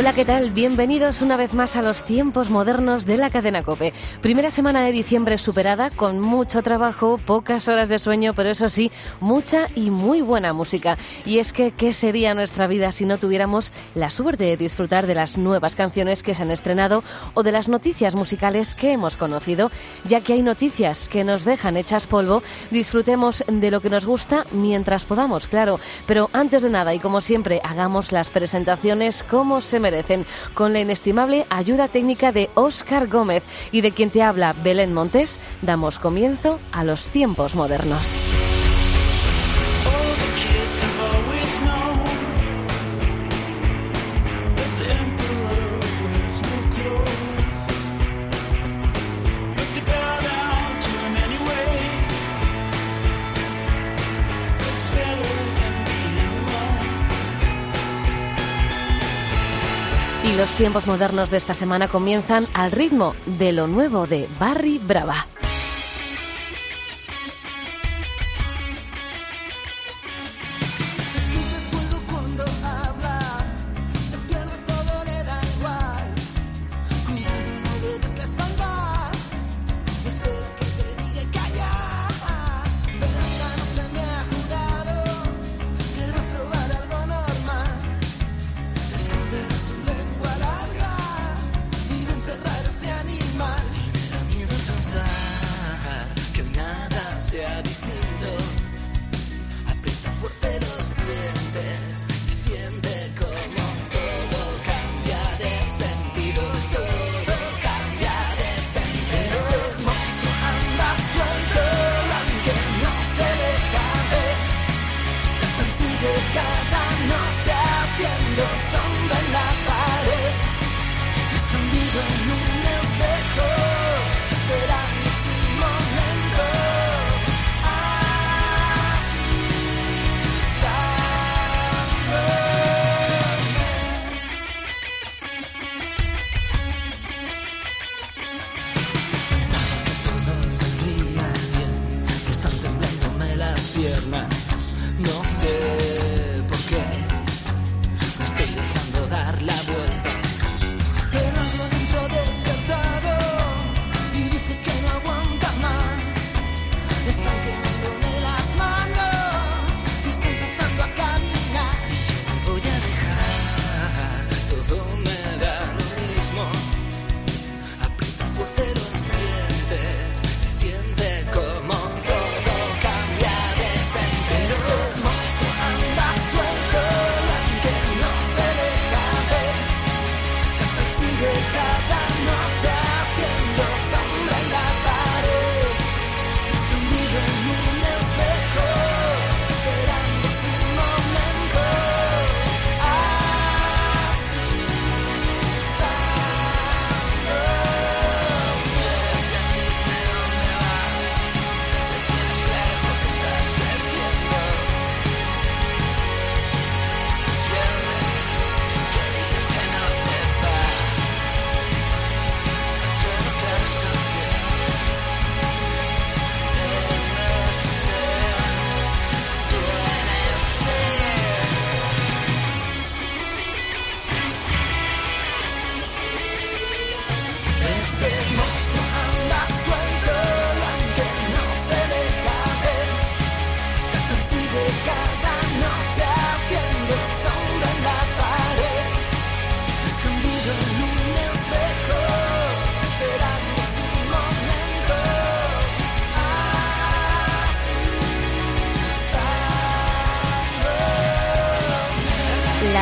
Hola, 0.00 0.14
¿qué 0.14 0.24
tal? 0.24 0.50
Bienvenidos 0.50 1.20
una 1.20 1.36
vez 1.36 1.52
más 1.52 1.76
a 1.76 1.82
los 1.82 2.04
tiempos 2.04 2.48
modernos 2.48 3.04
de 3.04 3.18
la 3.18 3.28
cadena 3.28 3.62
Cope. 3.62 3.92
Primera 4.22 4.50
semana 4.50 4.82
de 4.82 4.92
diciembre 4.92 5.36
superada 5.36 5.90
con 5.90 6.20
mucho 6.20 6.62
trabajo, 6.62 7.18
pocas 7.18 7.68
horas 7.68 7.90
de 7.90 7.98
sueño, 7.98 8.32
pero 8.34 8.48
eso 8.48 8.70
sí, 8.70 8.90
mucha 9.20 9.66
y 9.76 9.90
muy 9.90 10.22
buena 10.22 10.54
música. 10.54 10.96
Y 11.26 11.38
es 11.38 11.52
que, 11.52 11.72
¿qué 11.72 11.92
sería 11.92 12.32
nuestra 12.32 12.66
vida 12.66 12.92
si 12.92 13.04
no 13.04 13.18
tuviéramos 13.18 13.74
la 13.94 14.08
suerte 14.08 14.44
de 14.44 14.56
disfrutar 14.56 15.06
de 15.06 15.14
las 15.14 15.36
nuevas 15.36 15.76
canciones 15.76 16.22
que 16.22 16.34
se 16.34 16.44
han 16.44 16.50
estrenado 16.50 17.04
o 17.34 17.42
de 17.42 17.52
las 17.52 17.68
noticias 17.68 18.14
musicales 18.14 18.74
que 18.74 18.92
hemos 18.92 19.16
conocido? 19.16 19.70
Ya 20.04 20.22
que 20.22 20.32
hay 20.32 20.40
noticias 20.40 21.10
que 21.10 21.24
nos 21.24 21.44
dejan 21.44 21.76
hechas 21.76 22.06
polvo, 22.06 22.42
disfrutemos 22.70 23.44
de 23.46 23.70
lo 23.70 23.82
que 23.82 23.90
nos 23.90 24.06
gusta 24.06 24.46
mientras 24.52 25.04
podamos, 25.04 25.46
claro. 25.46 25.78
Pero 26.06 26.30
antes 26.32 26.62
de 26.62 26.70
nada, 26.70 26.94
y 26.94 27.00
como 27.00 27.20
siempre, 27.20 27.60
hagamos 27.62 28.12
las 28.12 28.30
presentaciones 28.30 29.24
como 29.24 29.60
se 29.60 29.78
merecen, 29.78 29.89
con 30.54 30.72
la 30.72 30.80
inestimable 30.80 31.46
ayuda 31.50 31.88
técnica 31.88 32.32
de 32.32 32.50
Óscar 32.54 33.08
Gómez 33.08 33.42
y 33.72 33.80
de 33.80 33.92
quien 33.92 34.10
te 34.10 34.22
habla 34.22 34.54
Belén 34.62 34.94
Montes, 34.94 35.40
damos 35.62 35.98
comienzo 35.98 36.58
a 36.72 36.84
los 36.84 37.08
tiempos 37.08 37.54
modernos. 37.54 38.22
Tiempos 60.60 60.86
modernos 60.86 61.30
de 61.30 61.38
esta 61.38 61.54
semana 61.54 61.88
comienzan 61.88 62.44
al 62.52 62.70
ritmo 62.70 63.14
de 63.24 63.50
lo 63.50 63.66
nuevo 63.66 64.06
de 64.06 64.28
Barry 64.38 64.76
Brava. 64.76 65.26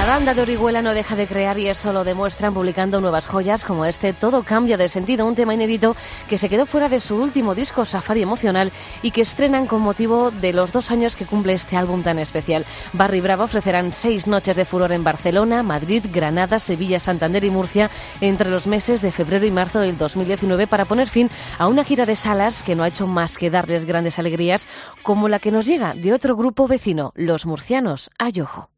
Randa 0.09 0.33
de 0.33 0.41
Orihuela 0.41 0.81
no 0.81 0.95
deja 0.95 1.17
de 1.17 1.27
crear 1.27 1.59
y 1.59 1.69
eso 1.69 1.93
lo 1.93 2.03
demuestran 2.03 2.55
publicando 2.55 3.01
nuevas 3.01 3.27
joyas 3.27 3.63
como 3.63 3.85
este 3.85 4.15
Todo 4.15 4.43
cambia 4.43 4.79
de 4.79 4.89
sentido, 4.89 5.27
un 5.27 5.35
tema 5.35 5.53
inédito 5.53 5.95
que 6.31 6.39
se 6.39 6.49
quedó 6.49 6.65
fuera 6.65 6.89
de 6.89 6.99
su 6.99 7.15
último 7.15 7.55
disco 7.55 7.85
Safari 7.85 8.23
Emocional 8.23 8.73
y 9.03 9.11
que 9.11 9.21
estrenan 9.21 9.67
con 9.67 9.83
motivo 9.83 10.31
de 10.31 10.55
los 10.55 10.73
dos 10.73 10.91
años 10.91 11.15
que 11.15 11.27
cumple 11.27 11.53
este 11.53 11.77
álbum 11.77 12.03
tan 12.03 12.19
especial. 12.19 12.65
Barry 12.95 13.21
Brava 13.21 13.45
ofrecerán 13.45 13.93
seis 13.93 14.27
noches 14.27 14.57
de 14.57 14.65
furor 14.65 14.93
en 14.93 15.05
Barcelona, 15.05 15.63
Madrid, 15.63 16.05
Granada, 16.11 16.59
Sevilla, 16.59 17.01
Santander 17.01 17.45
y 17.45 17.51
Murcia 17.51 17.91
entre 18.23 18.51
los 18.51 18.67
meses 18.67 19.03
de 19.03 19.13
febrero 19.13 19.47
y 19.47 19.51
marzo 19.51 19.81
del 19.81 19.99
2019 19.99 20.67
para 20.67 20.87
poner 20.87 21.09
fin 21.09 21.29
a 21.59 21.69
una 21.69 21.85
gira 21.85 22.07
de 22.07 22.17
salas 22.17 22.63
que 22.63 22.75
no 22.75 22.83
ha 22.83 22.89
hecho 22.89 23.07
más 23.07 23.37
que 23.37 23.51
darles 23.51 23.85
grandes 23.85 24.19
alegrías 24.19 24.67
como 25.03 25.29
la 25.29 25.39
que 25.39 25.53
nos 25.53 25.67
llega 25.67 25.93
de 25.93 26.15
otro 26.15 26.35
grupo 26.35 26.67
vecino, 26.67 27.13
los 27.15 27.45
murcianos, 27.45 28.11
Ayojo. 28.19 28.71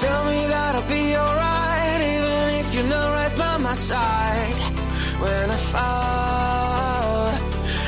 Tell 0.00 0.24
me 0.26 0.46
that 0.46 0.76
I'll 0.76 0.88
be 0.88 1.16
alright, 1.16 2.00
even 2.00 2.60
if 2.60 2.72
you're 2.72 2.84
not 2.84 3.08
right 3.18 3.36
by 3.36 3.56
my 3.58 3.74
side. 3.74 4.54
When 5.22 5.50
I 5.50 5.56
fall, 5.56 7.32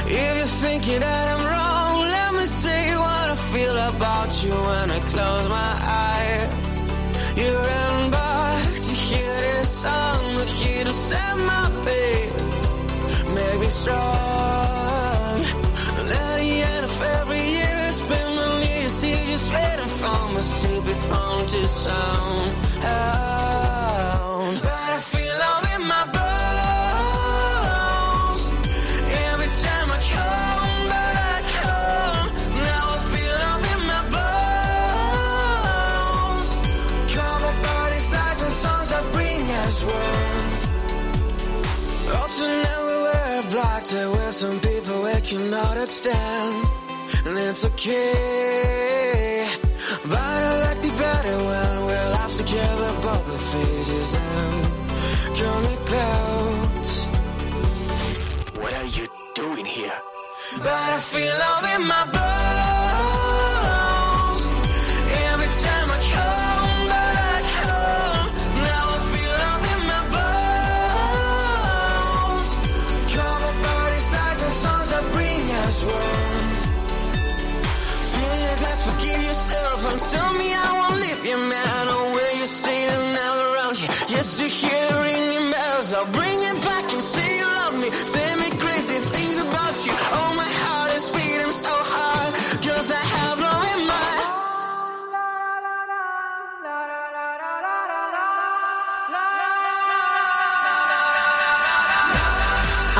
if 0.08 0.36
you're 0.38 0.46
thinking 0.46 1.00
that 1.00 1.26
I'm 1.34 1.46
wrong, 1.46 2.00
let 2.00 2.34
me 2.34 2.46
say 2.46 2.96
what 2.96 3.30
I 3.30 3.36
feel 3.52 3.76
about 3.76 4.42
you 4.42 4.50
when 4.50 4.90
I 4.90 4.98
close 5.12 5.48
my 5.48 5.72
eyes. 6.06 6.80
You're 7.36 7.62
ran 7.62 8.10
back 8.10 8.66
to 8.88 8.94
hear 9.06 9.32
this 9.52 9.68
song, 9.82 10.36
the 10.38 10.46
key 10.46 10.82
to 10.82 10.92
set 10.92 11.36
my 11.38 11.70
pace. 11.84 12.72
Make 13.36 13.60
me 13.60 13.68
strong. 13.68 15.40
At 15.98 16.06
the 16.08 16.62
end 16.72 16.84
of 16.86 17.02
every 17.02 17.38
year, 17.38 17.59
my 17.59 17.59
waiting 19.52 19.88
for 20.00 20.28
my 20.34 20.40
stupid 20.40 20.98
phone 21.08 21.46
to 21.46 21.66
sound 21.66 22.52
out. 22.84 24.20
Oh, 24.22 24.58
but 24.62 24.92
I 24.98 25.00
feel 25.00 25.34
love 25.46 25.64
in 25.74 25.82
my 25.94 26.04
bones 26.16 26.82
every 29.28 29.50
time 29.64 29.88
I 29.96 29.98
come 30.14 30.80
back 30.94 31.44
home. 31.64 32.28
Now 32.68 32.84
I 32.96 33.00
feel 33.12 33.34
love 33.44 33.64
in 33.74 33.80
my 33.92 34.02
bones, 36.36 36.48
covered 37.14 37.58
by 37.66 37.82
these 37.92 38.08
lies 38.12 38.40
and 38.46 38.54
songs 38.62 38.88
that 38.90 39.04
bring 39.12 39.42
us 39.64 39.76
wounds. 39.88 40.60
Alternate 42.20 42.82
we 42.88 42.96
wear 43.06 43.42
black 43.50 43.82
tie 43.84 44.08
with 44.08 44.34
some 44.34 44.58
people 44.60 44.96
we 45.04 45.16
cannot 45.20 45.88
stand, 45.88 46.68
and 47.26 47.38
it's 47.38 47.64
okay. 47.64 48.99
But 50.10 50.18
I 50.18 50.60
like 50.64 50.82
the 50.82 50.92
better 51.04 51.36
when 51.48 51.86
we're 51.86 52.08
laugh 52.16 52.36
together, 52.36 52.88
above 52.98 53.24
the 53.32 53.38
faces 53.38 54.14
and 54.14 54.66
curly 55.36 55.76
clouds. 55.90 56.92
What 58.60 58.72
are 58.74 58.90
you 58.98 59.06
doing 59.34 59.64
here? 59.64 60.00
But 60.58 60.90
I 60.96 61.00
feel 61.00 61.32
love 61.38 61.64
in 61.74 61.86
my 61.86 62.04
bones 62.14 62.79
and 79.90 80.00
tell 80.00 80.32
me 80.34 80.54
I 80.54 80.79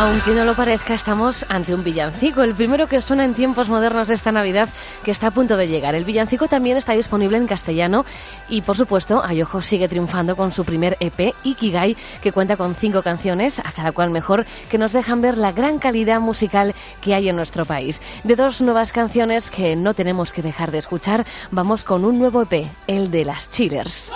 Aunque 0.01 0.31
no 0.31 0.47
lo 0.47 0.55
parezca, 0.55 0.95
estamos 0.95 1.45
ante 1.51 1.75
un 1.75 1.85
villancico, 1.85 2.43
el 2.43 2.55
primero 2.55 2.87
que 2.87 3.03
suena 3.03 3.23
en 3.23 3.35
tiempos 3.35 3.69
modernos 3.69 4.09
esta 4.09 4.33
Navidad 4.33 4.71
que 5.05 5.11
está 5.11 5.27
a 5.27 5.31
punto 5.31 5.59
de 5.59 5.69
llegar. 5.69 5.95
El 5.95 6.07
villancico 6.07 6.49
también 6.49 6.79
está 6.79 6.95
disponible 6.95 7.37
en 7.37 7.47
castellano 7.47 8.07
y, 8.49 8.63
por 8.63 8.79
supuesto, 8.79 9.23
Ayojo 9.23 9.61
sigue 9.61 9.89
triunfando 9.89 10.37
con 10.37 10.53
su 10.53 10.65
primer 10.65 10.97
EP, 11.01 11.35
Ikigai, 11.45 11.99
que 12.23 12.33
cuenta 12.33 12.57
con 12.57 12.75
cinco 12.75 13.03
canciones, 13.03 13.59
a 13.59 13.73
cada 13.73 13.93
cual 13.93 14.09
mejor, 14.09 14.47
que 14.71 14.79
nos 14.79 14.95
dejan 14.95 15.21
ver 15.21 15.37
la 15.37 15.53
gran 15.53 15.79
calidad 15.79 16.19
musical 16.19 16.75
que 17.03 17.15
hay 17.15 17.29
en 17.29 17.37
nuestro 17.37 17.67
país. 17.67 18.01
De 18.25 18.37
dos 18.37 18.63
nuevas 18.63 18.95
canciones 18.95 19.51
que 19.51 19.77
no 19.77 19.93
tenemos 19.93 20.33
que 20.33 20.41
dejar 20.41 20.71
de 20.71 20.79
escuchar, 20.79 21.27
vamos 21.51 21.85
con 21.85 22.07
un 22.07 22.19
nuevo 22.19 22.41
EP, 22.41 22.67
el 22.87 23.11
de 23.11 23.27
las 23.27 23.51
Chillers. 23.51 24.11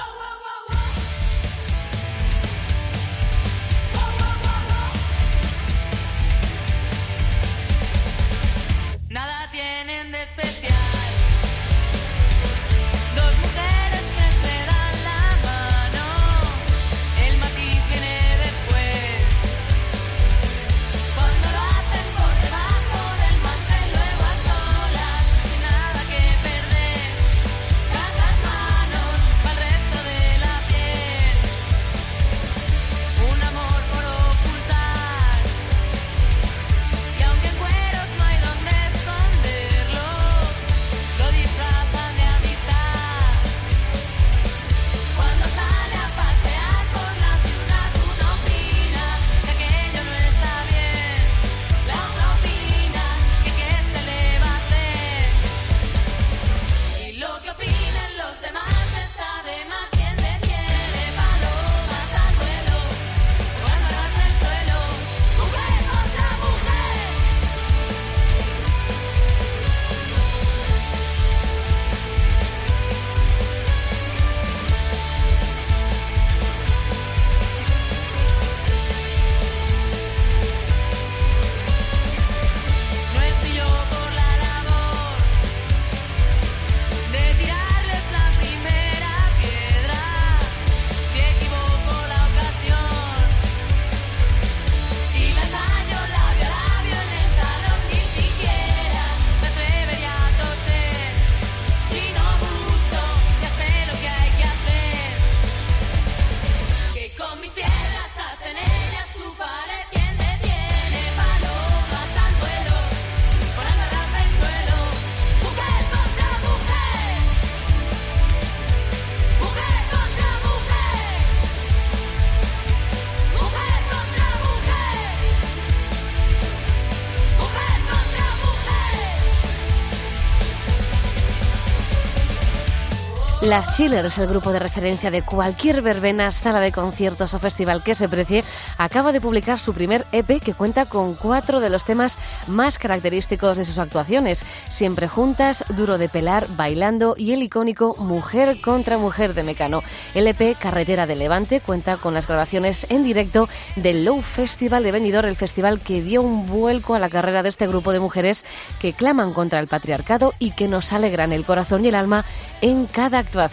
Las 133.54 133.76
Chillers, 133.76 134.18
el 134.18 134.26
grupo 134.26 134.50
de 134.50 134.58
referencia 134.58 135.12
de 135.12 135.22
cualquier 135.22 135.80
verbena, 135.80 136.32
sala 136.32 136.58
de 136.58 136.72
conciertos 136.72 137.34
o 137.34 137.38
festival 137.38 137.84
que 137.84 137.94
se 137.94 138.08
precie, 138.08 138.42
acaba 138.78 139.12
de 139.12 139.20
publicar 139.20 139.60
su 139.60 139.72
primer 139.72 140.04
EP 140.10 140.40
que 140.42 140.54
cuenta 140.54 140.86
con 140.86 141.14
cuatro 141.14 141.60
de 141.60 141.70
los 141.70 141.84
temas 141.84 142.18
más 142.48 142.80
característicos 142.80 143.56
de 143.56 143.64
sus 143.64 143.78
actuaciones. 143.78 144.44
Siempre 144.68 145.06
juntas, 145.06 145.64
duro 145.68 145.98
de 145.98 146.08
pelar, 146.08 146.48
bailando 146.56 147.14
y 147.16 147.30
el 147.30 147.44
icónico 147.44 147.94
Mujer 147.96 148.60
contra 148.60 148.98
Mujer 148.98 149.34
de 149.34 149.44
Mecano. 149.44 149.84
El 150.14 150.26
EP 150.26 150.58
Carretera 150.58 151.06
de 151.06 151.14
Levante 151.14 151.60
cuenta 151.60 151.96
con 151.96 152.12
las 152.12 152.26
grabaciones 152.26 152.88
en 152.90 153.04
directo 153.04 153.48
del 153.76 154.04
Low 154.04 154.20
Festival 154.20 154.82
de 154.82 154.90
Benidorm, 154.90 155.28
el 155.28 155.36
festival 155.36 155.78
que 155.78 156.02
dio 156.02 156.22
un 156.22 156.48
vuelco 156.48 156.96
a 156.96 156.98
la 156.98 157.08
carrera 157.08 157.44
de 157.44 157.50
este 157.50 157.68
grupo 157.68 157.92
de 157.92 158.00
mujeres 158.00 158.44
que 158.80 158.94
claman 158.94 159.32
contra 159.32 159.60
el 159.60 159.68
patriarcado 159.68 160.34
y 160.40 160.50
que 160.50 160.66
nos 160.66 160.92
alegran 160.92 161.32
el 161.32 161.44
corazón 161.44 161.84
y 161.84 161.88
el 161.90 161.94
alma 161.94 162.24
en 162.60 162.86
cada 162.86 163.20
actuación. 163.20 163.43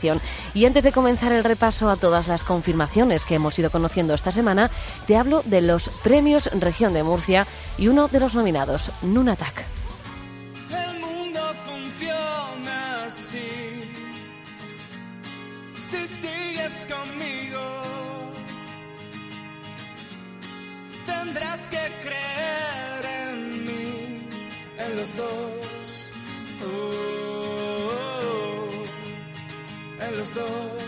Y 0.54 0.66
antes 0.66 0.84
de 0.84 0.92
comenzar 0.92 1.32
el 1.32 1.44
repaso 1.44 1.90
a 1.90 1.98
todas 1.98 2.28
las 2.28 2.44
confirmaciones 2.44 3.26
que 3.26 3.36
hemos 3.36 3.58
ido 3.60 3.70
conociendo 3.70 4.14
esta 4.14 4.32
semana, 4.32 4.72
te 5.08 5.18
hablo 5.18 5.42
de 5.46 5.62
los 5.62 5.90
premios 6.04 6.50
Región 6.54 6.94
de 6.94 7.04
Murcia 7.04 7.46
y 7.78 7.88
uno 7.88 8.08
de 8.08 8.20
los 8.20 8.36
nominados, 8.36 8.92
Nunatak. 9.02 9.66
El 10.70 11.00
mundo 11.00 11.42
funciona 11.66 13.06
así. 13.06 13.84
Si 15.76 16.08
sigues 16.08 16.88
conmigo, 16.88 17.60
tendrás 21.06 21.68
que 21.70 21.92
creer 22.02 23.06
en 23.30 23.66
mí, 23.66 24.28
en 24.78 24.96
los 24.96 25.16
dos. 25.16 25.81
Los 30.22 30.36
dos. 30.36 30.81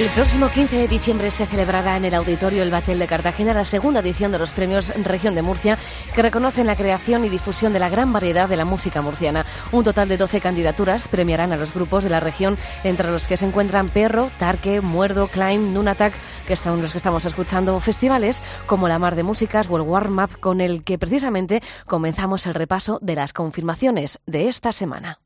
El 0.00 0.08
próximo 0.08 0.48
15 0.48 0.78
de 0.78 0.88
diciembre 0.88 1.30
se 1.30 1.44
celebrará 1.44 1.98
en 1.98 2.06
el 2.06 2.14
Auditorio 2.14 2.62
El 2.62 2.70
Batel 2.70 2.98
de 2.98 3.06
Cartagena 3.06 3.52
la 3.52 3.66
segunda 3.66 4.00
edición 4.00 4.32
de 4.32 4.38
los 4.38 4.50
premios 4.50 4.88
Región 5.04 5.34
de 5.34 5.42
Murcia, 5.42 5.76
que 6.14 6.22
reconocen 6.22 6.66
la 6.66 6.74
creación 6.74 7.22
y 7.26 7.28
difusión 7.28 7.74
de 7.74 7.80
la 7.80 7.90
gran 7.90 8.10
variedad 8.10 8.48
de 8.48 8.56
la 8.56 8.64
música 8.64 9.02
murciana. 9.02 9.44
Un 9.72 9.84
total 9.84 10.08
de 10.08 10.16
12 10.16 10.40
candidaturas 10.40 11.06
premiarán 11.06 11.52
a 11.52 11.58
los 11.58 11.74
grupos 11.74 12.02
de 12.02 12.08
la 12.08 12.18
región, 12.18 12.56
entre 12.82 13.10
los 13.10 13.28
que 13.28 13.36
se 13.36 13.44
encuentran 13.44 13.90
Perro, 13.90 14.30
Tarque, 14.38 14.80
Muerdo, 14.80 15.28
Climb, 15.28 15.74
Nunatak, 15.74 16.14
que 16.48 16.56
son 16.56 16.80
los 16.80 16.92
que 16.92 16.98
estamos 16.98 17.26
escuchando, 17.26 17.78
festivales 17.80 18.42
como 18.64 18.88
la 18.88 18.98
Mar 18.98 19.16
de 19.16 19.22
Músicas 19.22 19.68
o 19.68 19.76
el 19.76 19.82
Warm 19.82 20.18
Up, 20.18 20.40
con 20.40 20.62
el 20.62 20.82
que 20.82 20.96
precisamente 20.96 21.62
comenzamos 21.86 22.46
el 22.46 22.54
repaso 22.54 23.00
de 23.02 23.16
las 23.16 23.34
confirmaciones 23.34 24.18
de 24.24 24.48
esta 24.48 24.72
semana. 24.72 25.18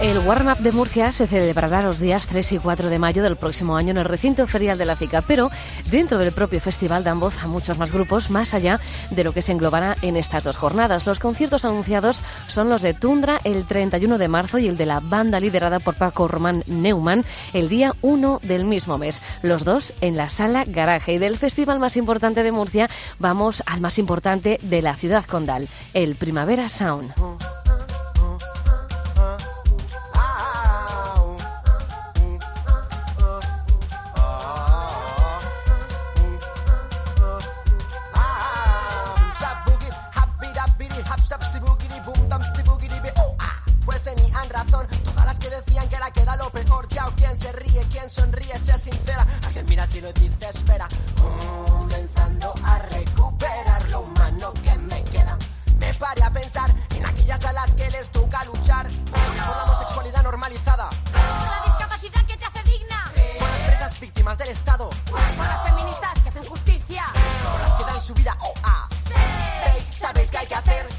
El 0.00 0.18
Warm 0.18 0.48
Up 0.48 0.58
de 0.58 0.72
Murcia 0.72 1.12
se 1.12 1.28
celebrará 1.28 1.80
los 1.80 2.00
días 2.00 2.26
3 2.26 2.52
y 2.52 2.58
4 2.58 2.90
de 2.90 2.98
mayo 2.98 3.22
del 3.22 3.36
próximo 3.36 3.76
año 3.76 3.92
en 3.92 3.98
el 3.98 4.04
recinto 4.04 4.46
ferial 4.48 4.76
de 4.76 4.84
la 4.84 4.96
FICA, 4.96 5.22
pero 5.22 5.50
dentro 5.88 6.18
del 6.18 6.32
propio 6.32 6.60
festival 6.60 7.04
dan 7.04 7.20
voz 7.20 7.40
a 7.42 7.46
muchos 7.46 7.78
más 7.78 7.92
grupos, 7.92 8.28
más 8.28 8.54
allá 8.54 8.80
de 9.10 9.22
lo 9.22 9.32
que 9.32 9.40
se 9.40 9.52
englobará 9.52 9.96
en 10.02 10.16
estas 10.16 10.42
dos 10.42 10.56
jornadas. 10.56 11.06
Los 11.06 11.20
conciertos 11.20 11.64
anunciados 11.64 12.24
son 12.48 12.68
los 12.68 12.82
de 12.82 12.92
Tundra 12.92 13.40
el 13.44 13.64
31 13.66 14.18
de 14.18 14.28
marzo 14.28 14.58
y 14.58 14.66
el 14.66 14.76
de 14.76 14.86
la 14.86 14.98
banda 15.00 15.38
liderada 15.38 15.78
por 15.78 15.94
Paco 15.94 16.26
Román 16.26 16.64
Neumann 16.66 17.24
el 17.52 17.68
día 17.68 17.92
1 18.02 18.40
del 18.42 18.64
mismo 18.64 18.98
mes. 18.98 19.22
Los 19.42 19.64
dos 19.64 19.94
en 20.00 20.16
la 20.16 20.28
sala 20.28 20.64
Garaje. 20.66 21.14
Y 21.14 21.18
del 21.18 21.38
festival 21.38 21.78
más 21.78 21.96
importante 21.96 22.42
de 22.42 22.52
Murcia 22.52 22.90
vamos 23.20 23.62
al 23.64 23.80
más 23.80 23.98
importante 24.00 24.58
de 24.60 24.82
la 24.82 24.96
ciudad 24.96 25.24
condal, 25.24 25.68
el 25.94 26.16
Primavera 26.16 26.68
Sound. 26.68 27.14
Quien 48.04 48.10
sonríe, 48.10 48.58
sea 48.58 48.76
sincera. 48.76 49.26
Alguien 49.46 49.64
mira 49.66 49.86
cielo 49.86 50.10
y 50.10 50.28
dice 50.28 50.48
espera. 50.50 50.88
Comenzando 51.66 52.52
a 52.62 52.78
recuperar 52.78 53.88
lo 53.88 54.00
humano 54.00 54.52
que 54.62 54.74
me 54.76 55.02
queda. 55.04 55.38
Me 55.78 55.94
paré 55.94 56.22
a 56.22 56.30
pensar 56.30 56.70
en 56.94 57.06
aquellas 57.06 57.42
a 57.44 57.52
las 57.52 57.74
que 57.74 57.90
les 57.90 58.10
toca 58.10 58.44
luchar 58.44 58.88
por 59.10 59.36
la 59.36 59.64
homosexualidad 59.64 60.22
normalizada. 60.22 60.90
La 61.14 61.62
discapacidad 61.64 62.26
que 62.26 62.36
te 62.36 62.44
hace 62.44 62.62
digna. 62.64 63.10
Por 63.38 63.48
las 63.48 63.60
presas 63.60 64.00
víctimas 64.00 64.36
del 64.36 64.48
Estado. 64.48 64.90
Por 65.10 65.20
las 65.38 65.62
feministas 65.70 66.20
que 66.20 66.28
hacen 66.28 66.44
justicia. 66.44 67.04
Por 67.50 67.60
las 67.60 67.74
que 67.74 67.84
dan 67.84 68.00
su 68.00 68.12
vida 68.12 68.36
o 68.40 68.52
a. 68.64 68.88
¿Veis? 69.64 69.88
¿Sabéis 69.96 70.30
qué 70.30 70.38
hay 70.38 70.46
que 70.46 70.54
hacer? 70.54 70.93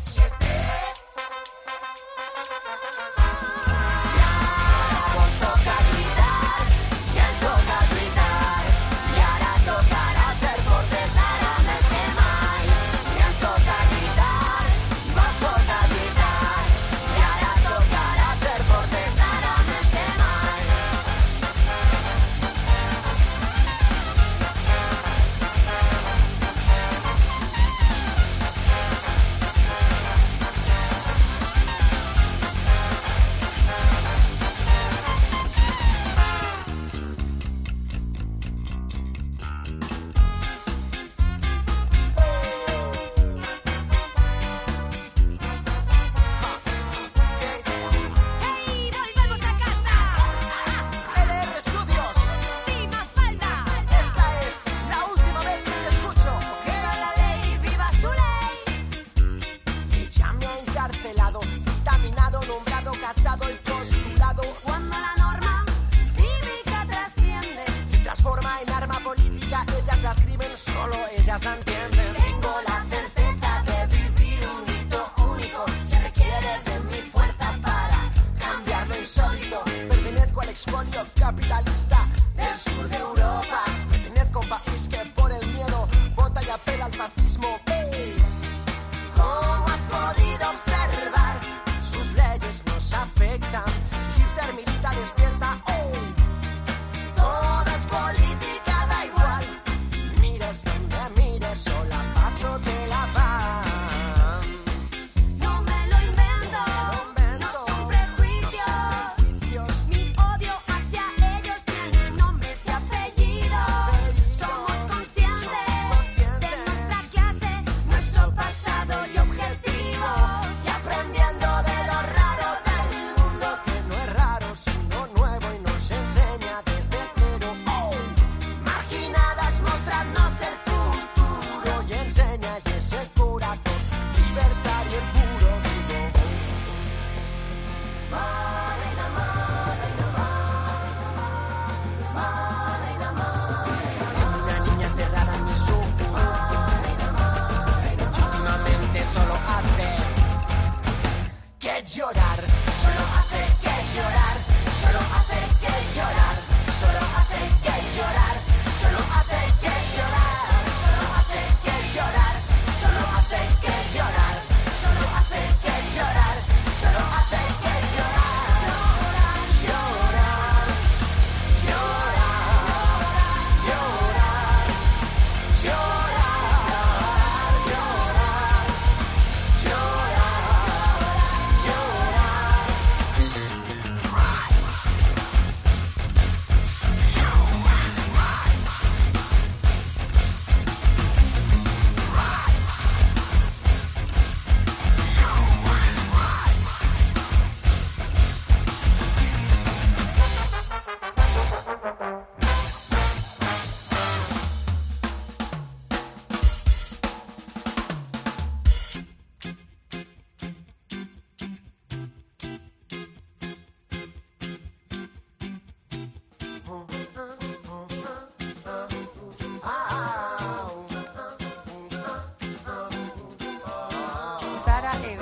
días 71.35 71.45
antes. 71.45 71.74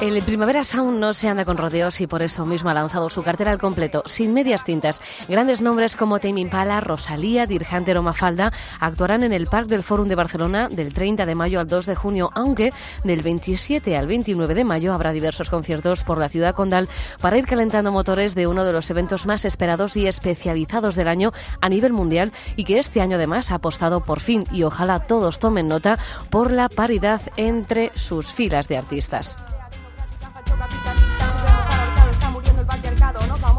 El 0.01 0.21
Primavera 0.23 0.63
Sound 0.63 0.99
no 0.99 1.13
se 1.13 1.29
anda 1.29 1.45
con 1.45 1.55
rodeos 1.55 2.01
y 2.01 2.07
por 2.07 2.21
eso 2.21 2.45
mismo 2.45 2.69
ha 2.69 2.73
lanzado 2.73 3.09
su 3.09 3.23
cartera 3.23 3.51
al 3.51 3.57
completo, 3.57 4.03
sin 4.05 4.33
medias 4.33 4.63
tintas. 4.63 5.01
Grandes 5.29 5.61
nombres 5.61 5.95
como 5.95 6.19
Tame 6.19 6.41
Impala, 6.41 6.81
Rosalía, 6.81 7.45
Deer 7.45 7.65
Hunter 7.71 7.97
o 7.97 8.03
Mafalda 8.03 8.51
actuarán 8.79 9.23
en 9.23 9.31
el 9.31 9.47
Parc 9.47 9.67
del 9.67 9.83
Fórum 9.83 10.09
de 10.09 10.15
Barcelona 10.15 10.67
del 10.69 10.93
30 10.93 11.25
de 11.25 11.35
mayo 11.35 11.59
al 11.59 11.67
2 11.67 11.85
de 11.85 11.95
junio, 11.95 12.31
aunque 12.33 12.73
del 13.03 13.21
27 13.21 13.95
al 13.95 14.07
29 14.07 14.53
de 14.55 14.63
mayo 14.65 14.93
habrá 14.93 15.13
diversos 15.13 15.49
conciertos 15.49 16.03
por 16.03 16.17
la 16.17 16.27
ciudad 16.27 16.55
condal 16.55 16.89
para 17.21 17.37
ir 17.37 17.45
calentando 17.45 17.91
motores 17.91 18.35
de 18.35 18.47
uno 18.47 18.65
de 18.65 18.73
los 18.73 18.89
eventos 18.89 19.25
más 19.25 19.45
esperados 19.45 19.95
y 19.95 20.07
especializados 20.07 20.95
del 20.95 21.07
año 21.07 21.31
a 21.61 21.69
nivel 21.69 21.93
mundial 21.93 22.33
y 22.57 22.65
que 22.65 22.79
este 22.79 22.99
año 22.99 23.15
además 23.15 23.51
ha 23.51 23.55
apostado 23.55 24.01
por 24.01 24.19
fin 24.19 24.45
y 24.51 24.63
ojalá 24.63 24.99
todos 24.99 25.39
tomen 25.39 25.67
nota 25.67 25.97
por 26.29 26.51
la 26.51 26.67
paridad 26.67 27.21
entre 27.37 27.91
sus 27.95 28.27
filas 28.27 28.67
de 28.67 28.77
artistas. 28.77 29.37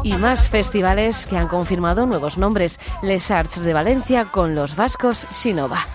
Y 0.03 0.13
más 0.19 0.51
festivales 0.51 1.27
que 1.27 1.37
han 1.37 1.49
confirmado 1.49 2.05
nuevos 2.05 2.37
nombres. 2.37 2.79
Les 3.03 3.31
Arts 3.31 3.63
de 3.63 3.73
Valencia 3.73 4.27
con 4.27 4.55
los 4.55 4.77
vascos 4.77 5.27
Sinova. 5.33 5.87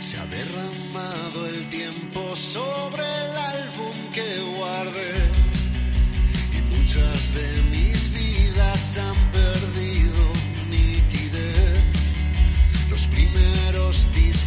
Se 0.00 0.18
ha 0.18 0.26
derramado 0.26 1.46
el 1.48 1.68
tiempo 1.68 2.34
sobre 2.34 2.71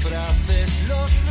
disfraces, 0.05 0.83
los 0.87 1.24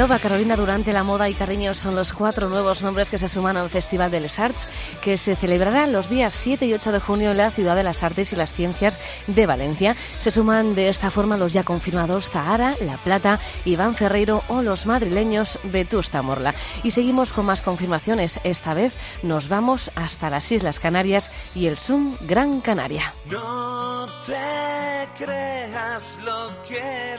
Sinova, 0.00 0.18
Carolina 0.18 0.56
Durante, 0.56 0.94
La 0.94 1.04
Moda 1.04 1.28
y 1.28 1.34
Cariño 1.34 1.74
son 1.74 1.94
los 1.94 2.14
cuatro 2.14 2.48
nuevos 2.48 2.80
nombres 2.80 3.10
que 3.10 3.18
se 3.18 3.28
suman 3.28 3.58
al 3.58 3.68
Festival 3.68 4.10
de 4.10 4.20
Les 4.20 4.38
Arts, 4.38 4.66
que 5.02 5.18
se 5.18 5.36
celebrará 5.36 5.86
los 5.86 6.08
días 6.08 6.32
7 6.32 6.64
y 6.64 6.72
8 6.72 6.92
de 6.92 7.00
junio 7.00 7.32
en 7.32 7.36
la 7.36 7.50
Ciudad 7.50 7.76
de 7.76 7.82
las 7.82 8.02
Artes 8.02 8.32
y 8.32 8.36
las 8.36 8.54
Ciencias 8.54 8.98
de 9.26 9.44
Valencia. 9.44 9.96
Se 10.18 10.30
suman 10.30 10.74
de 10.74 10.88
esta 10.88 11.10
forma 11.10 11.36
los 11.36 11.52
ya 11.52 11.64
confirmados 11.64 12.30
Zahara, 12.30 12.76
La 12.80 12.96
Plata, 12.96 13.40
Iván 13.66 13.94
Ferreiro 13.94 14.42
o 14.48 14.62
los 14.62 14.86
madrileños 14.86 15.58
Vetusta 15.64 16.22
Morla. 16.22 16.54
Y 16.82 16.92
seguimos 16.92 17.34
con 17.34 17.44
más 17.44 17.60
confirmaciones. 17.60 18.40
Esta 18.42 18.72
vez 18.72 18.94
nos 19.22 19.50
vamos 19.50 19.90
hasta 19.96 20.30
las 20.30 20.50
Islas 20.50 20.80
Canarias 20.80 21.30
y 21.54 21.66
el 21.66 21.76
Zoom 21.76 22.16
Gran 22.22 22.62
Canaria. 22.62 23.12
No 23.26 24.06
te 24.24 25.08
creas 25.22 26.16
lo 26.24 26.54
que 26.66 27.10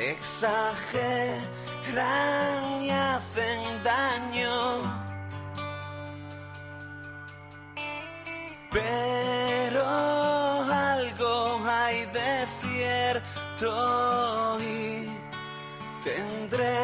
exageran 0.00 1.42
y 2.82 2.90
hacen 2.90 3.84
daño. 3.84 4.80
Pero 8.72 9.84
algo 9.84 11.60
hay 11.66 12.06
de 12.06 12.46
cierto 12.60 14.58
y 14.60 15.06
tendré 16.02 16.78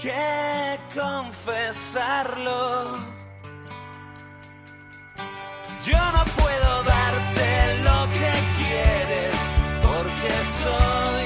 que 0.00 0.78
confesarlo. 0.94 2.98
Yo 5.86 5.98
no 6.16 6.24
puedo 6.40 6.82
darte 6.82 7.48
lo 7.86 7.98
que 8.18 8.32
quieres 8.58 9.36
porque 9.80 10.32
soy... 10.60 11.21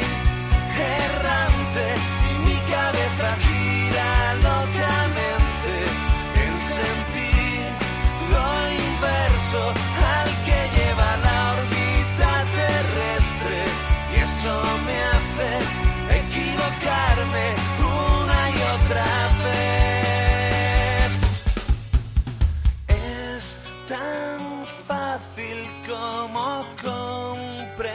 como 25.87 26.65
comprender 26.83 27.87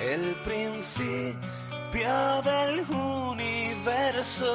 el 0.00 0.34
principio 0.44 1.42
del 2.42 2.80
universo. 2.90 4.54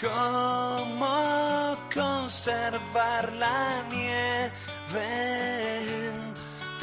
Cómo 0.00 1.76
conservar 1.92 3.32
la 3.32 3.82
nieve 3.90 4.52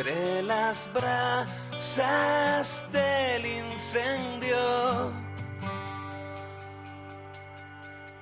entre 0.02 0.42
las 0.44 0.90
brasas 0.94 2.84
del 2.92 3.46
incendio 3.46 5.12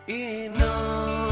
y 0.07 0.49
no 0.49 1.28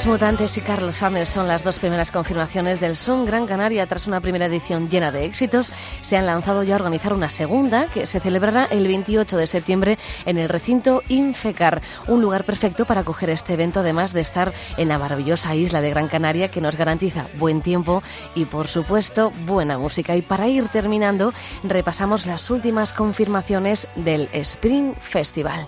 Niños 0.00 0.14
Mutantes 0.14 0.56
y 0.56 0.62
Carlos 0.62 0.96
Sanders 0.96 1.28
son 1.28 1.46
las 1.46 1.62
dos 1.62 1.78
primeras 1.78 2.10
confirmaciones 2.10 2.80
del 2.80 2.96
Son 2.96 3.26
Gran 3.26 3.46
Canaria. 3.46 3.84
Tras 3.84 4.06
una 4.06 4.22
primera 4.22 4.46
edición 4.46 4.88
llena 4.88 5.12
de 5.12 5.26
éxitos, 5.26 5.74
se 6.00 6.16
han 6.16 6.24
lanzado 6.24 6.62
ya 6.62 6.72
a 6.72 6.76
organizar 6.76 7.12
una 7.12 7.28
segunda 7.28 7.86
que 7.88 8.06
se 8.06 8.18
celebrará 8.18 8.64
el 8.70 8.86
28 8.86 9.36
de 9.36 9.46
septiembre 9.46 9.98
en 10.24 10.38
el 10.38 10.48
recinto 10.48 11.02
Infecar, 11.08 11.82
un 12.06 12.22
lugar 12.22 12.44
perfecto 12.44 12.86
para 12.86 13.02
acoger 13.02 13.28
este 13.28 13.52
evento, 13.52 13.80
además 13.80 14.14
de 14.14 14.22
estar 14.22 14.54
en 14.78 14.88
la 14.88 14.98
maravillosa 14.98 15.54
isla 15.54 15.82
de 15.82 15.90
Gran 15.90 16.08
Canaria 16.08 16.50
que 16.50 16.62
nos 16.62 16.76
garantiza 16.76 17.26
buen 17.36 17.60
tiempo 17.60 18.02
y, 18.34 18.46
por 18.46 18.68
supuesto, 18.68 19.32
buena 19.44 19.76
música. 19.76 20.16
Y 20.16 20.22
para 20.22 20.48
ir 20.48 20.68
terminando, 20.68 21.34
repasamos 21.62 22.24
las 22.24 22.48
últimas 22.48 22.94
confirmaciones 22.94 23.86
del 23.96 24.30
Spring 24.32 24.94
Festival. 24.94 25.66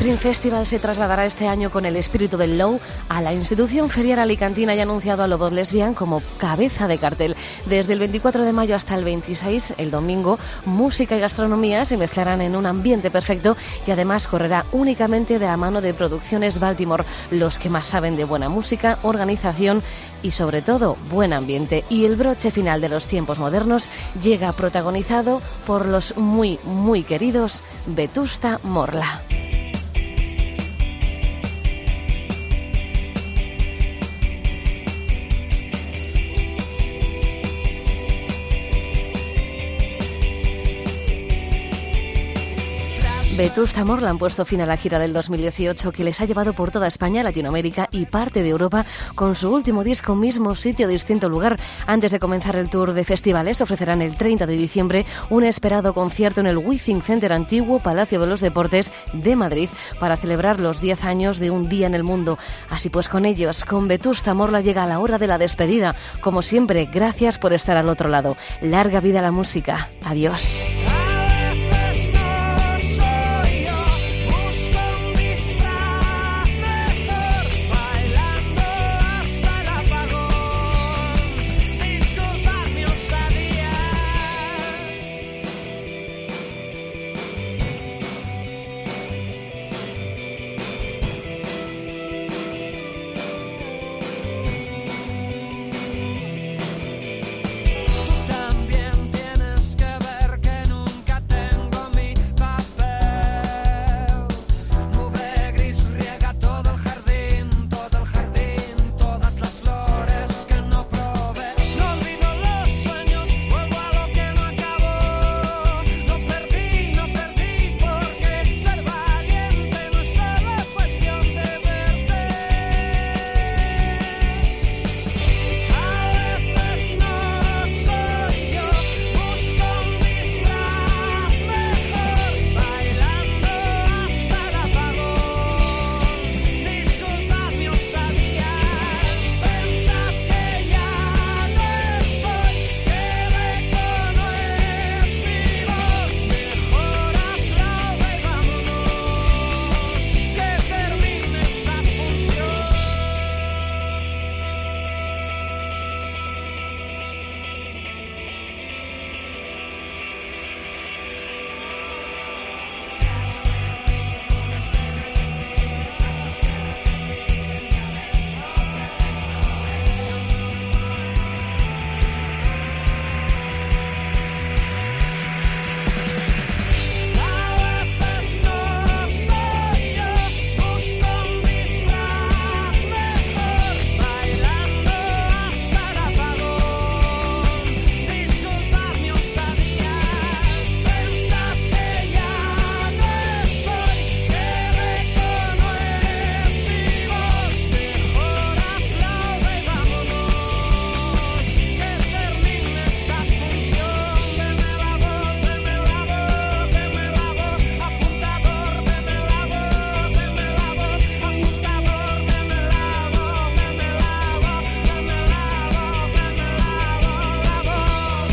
Spring 0.00 0.16
Festival 0.16 0.66
se 0.66 0.78
trasladará 0.78 1.26
este 1.26 1.46
año 1.46 1.68
con 1.68 1.84
el 1.84 1.94
espíritu 1.94 2.38
del 2.38 2.56
Low 2.56 2.80
a 3.10 3.20
la 3.20 3.34
institución 3.34 3.90
ferial 3.90 4.18
alicantina 4.18 4.74
y 4.74 4.80
ha 4.80 4.84
anunciado 4.84 5.22
a 5.22 5.28
Lobos 5.28 5.52
Lesbian 5.52 5.92
como 5.92 6.22
cabeza 6.38 6.88
de 6.88 6.96
cartel. 6.96 7.36
Desde 7.66 7.92
el 7.92 7.98
24 7.98 8.44
de 8.44 8.52
mayo 8.54 8.74
hasta 8.74 8.94
el 8.94 9.04
26, 9.04 9.74
el 9.76 9.90
domingo, 9.90 10.38
música 10.64 11.18
y 11.18 11.20
gastronomía 11.20 11.84
se 11.84 11.98
mezclarán 11.98 12.40
en 12.40 12.56
un 12.56 12.64
ambiente 12.64 13.10
perfecto 13.10 13.58
y 13.86 13.90
además 13.90 14.26
correrá 14.26 14.64
únicamente 14.72 15.38
de 15.38 15.44
la 15.44 15.58
mano 15.58 15.82
de 15.82 15.92
Producciones 15.92 16.60
Baltimore, 16.60 17.04
los 17.30 17.58
que 17.58 17.68
más 17.68 17.84
saben 17.84 18.16
de 18.16 18.24
buena 18.24 18.48
música, 18.48 18.98
organización 19.02 19.82
y 20.22 20.30
sobre 20.30 20.62
todo 20.62 20.96
buen 21.10 21.34
ambiente. 21.34 21.84
Y 21.90 22.06
el 22.06 22.16
broche 22.16 22.50
final 22.50 22.80
de 22.80 22.88
los 22.88 23.06
tiempos 23.06 23.38
modernos 23.38 23.90
llega 24.22 24.52
protagonizado 24.52 25.42
por 25.66 25.84
los 25.84 26.16
muy, 26.16 26.58
muy 26.64 27.02
queridos 27.02 27.62
Vetusta 27.84 28.60
Morla. 28.62 29.20
Vetusta 43.40 43.86
Morla 43.86 44.10
han 44.10 44.18
puesto 44.18 44.44
fin 44.44 44.60
a 44.60 44.66
la 44.66 44.76
gira 44.76 44.98
del 44.98 45.14
2018 45.14 45.92
que 45.92 46.04
les 46.04 46.20
ha 46.20 46.26
llevado 46.26 46.52
por 46.52 46.70
toda 46.70 46.86
España, 46.86 47.22
Latinoamérica 47.22 47.88
y 47.90 48.04
parte 48.04 48.42
de 48.42 48.50
Europa 48.50 48.84
con 49.14 49.34
su 49.34 49.50
último 49.50 49.82
disco 49.82 50.14
mismo 50.14 50.54
sitio, 50.54 50.86
distinto 50.86 51.30
lugar. 51.30 51.58
Antes 51.86 52.12
de 52.12 52.20
comenzar 52.20 52.56
el 52.56 52.68
tour 52.68 52.92
de 52.92 53.02
festivales 53.02 53.62
ofrecerán 53.62 54.02
el 54.02 54.14
30 54.14 54.44
de 54.44 54.56
diciembre 54.56 55.06
un 55.30 55.44
esperado 55.44 55.94
concierto 55.94 56.42
en 56.42 56.48
el 56.48 56.58
Withing 56.58 57.00
Center 57.00 57.32
antiguo 57.32 57.78
Palacio 57.78 58.20
de 58.20 58.26
los 58.26 58.42
Deportes 58.42 58.92
de 59.14 59.36
Madrid 59.36 59.70
para 59.98 60.18
celebrar 60.18 60.60
los 60.60 60.82
10 60.82 61.04
años 61.04 61.38
de 61.38 61.50
Un 61.50 61.70
Día 61.70 61.86
en 61.86 61.94
el 61.94 62.04
Mundo. 62.04 62.38
Así 62.68 62.90
pues 62.90 63.08
con 63.08 63.24
ellos, 63.24 63.64
con 63.64 63.88
Vetusta 63.88 64.34
Morla 64.34 64.60
llega 64.60 64.84
la 64.84 64.98
hora 64.98 65.16
de 65.16 65.28
la 65.28 65.38
despedida. 65.38 65.96
Como 66.20 66.42
siempre, 66.42 66.90
gracias 66.92 67.38
por 67.38 67.54
estar 67.54 67.78
al 67.78 67.88
otro 67.88 68.10
lado. 68.10 68.36
Larga 68.60 69.00
vida 69.00 69.20
a 69.20 69.22
la 69.22 69.32
música. 69.32 69.88
Adiós. 70.04 70.66